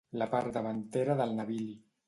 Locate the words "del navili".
1.21-1.71